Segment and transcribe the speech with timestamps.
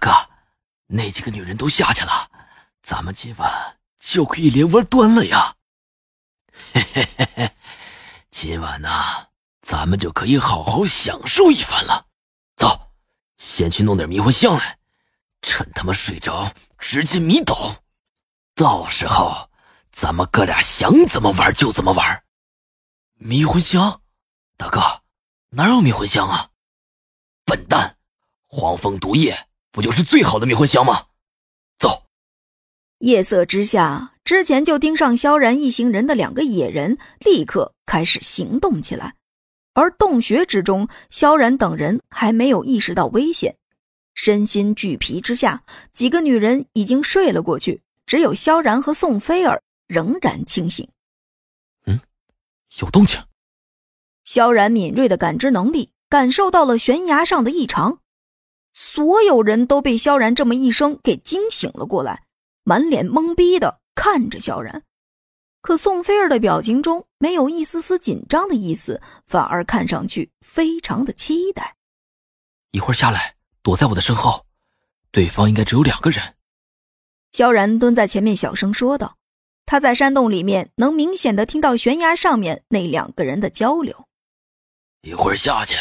[0.00, 0.10] 哥，
[0.86, 2.28] 那几个女人都下去了，
[2.82, 5.54] 咱们今晚就可以连玩端了呀！
[6.72, 7.56] 嘿嘿嘿嘿，
[8.30, 8.88] 今晚呢，
[9.60, 12.06] 咱们就可以好好享受一番了。
[12.56, 12.92] 走，
[13.36, 14.78] 先去弄点迷魂香来，
[15.42, 17.76] 趁他们睡着，直接迷倒。
[18.54, 19.50] 到时候，
[19.92, 22.24] 咱们哥俩想怎么玩就怎么玩。
[23.14, 24.00] 迷魂香，
[24.56, 24.80] 大哥，
[25.50, 26.48] 哪有迷魂香啊？
[27.44, 27.98] 笨蛋，
[28.46, 31.06] 黄蜂毒液不就是最好的迷魂香吗？
[31.78, 32.06] 走。
[32.98, 39.14] 夜色之下，之前就盯上萧然一行人的两个野人立刻开始行动起来，
[39.74, 43.56] 而洞穴之中，萧然等人还没有意识到危险，
[44.14, 47.82] 身心俱疲之下，几个女人已经睡了过去。
[48.06, 50.88] 只有萧然和宋菲儿仍然清醒。
[51.86, 52.00] 嗯，
[52.80, 53.20] 有动静。
[54.24, 57.99] 萧然敏锐的感知能力感受到了悬崖上的异常，
[58.92, 62.24] 所有人都被萧然这么一声给惊醒了过来，
[62.64, 64.82] 满脸懵逼的看着萧然。
[65.62, 71.76] 可宋菲儿的表情中没有一丝丝紧张的意思，反而看上去非常的期待。
[72.72, 74.44] 一会儿下来，躲在我的身后，
[75.12, 76.34] 对方应该只有两个人。
[77.30, 79.18] 萧然蹲在前面，小声说道
[79.66, 84.08] ：“他在山洞里面能明显的听到悬崖上面那两个人的交流。
[85.02, 85.76] 一会儿下去，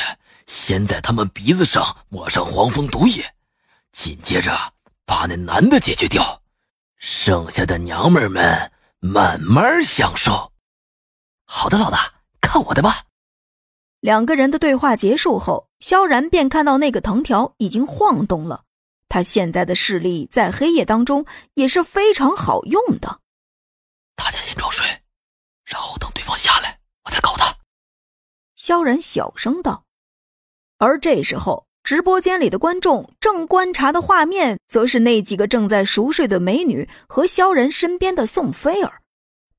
[0.49, 3.35] 先在他们鼻子上抹上黄蜂毒液，
[3.91, 4.73] 紧接着
[5.05, 6.41] 把那男的解决掉，
[6.97, 10.51] 剩下的娘们们慢慢享受。”
[11.45, 13.03] 好的，老大，看我的吧。
[13.99, 18.65] 两个人的对话结束后，萧然便看到那个藤条已经晃动了。
[19.07, 23.19] 他现在的视力在黑夜当中也是非常好用的。
[24.15, 25.03] 大家先装睡，
[25.63, 27.55] 然后等对方下来，我再搞他。
[28.55, 29.85] 萧然小声道。
[30.79, 39.01] 而这时候，直播间里的观众正观察的画面，则是那几个正在熟睡的美女和萧然身边的宋菲儿。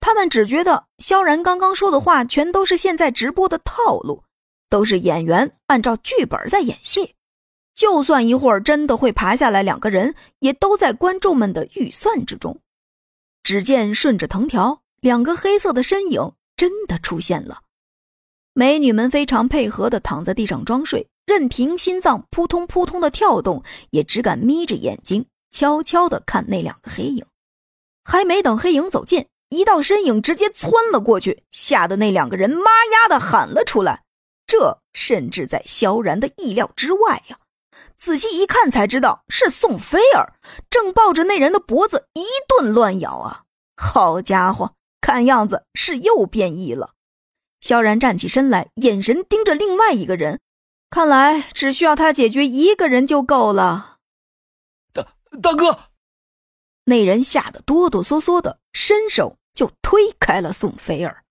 [0.00, 4.24] 他们只觉得萧然刚刚说的话，全都是现在直播的套路，
[4.70, 7.14] 都是演员按照剧本在演戏。
[7.74, 12.60] 就算一会儿真的会爬下来，两个人也都在观众们的预算之中。
[13.42, 17.60] 只见顺着藤条，两个黑色的身影真的出现了。
[18.52, 27.24] 美女们非常配合的躺在地上装睡，任凭心脏扑通扑通的跳动，也只敢眯着眼睛悄悄的看那两个黑影。
[28.04, 34.02] 还没等黑影走近，一道身影直接窜了过去，吓得那两个人妈呀的喊了出来。
[34.46, 37.38] 这甚至在萧然的意料之外呀。
[37.96, 40.34] 仔细一看，才知道是宋菲儿，
[40.68, 43.44] 正抱着那人的脖子一顿乱咬啊！
[43.76, 46.94] 好家伙，看样子是又变异了。
[47.60, 50.40] 萧然站起身来，眼神盯着另外一个人，
[50.88, 53.98] 看来只需要他解决一个人就够了。
[54.92, 55.06] 大
[55.42, 55.90] 大哥，
[56.84, 61.24] 那人吓得哆哆嗦嗦的，伸手就推开了宋菲儿。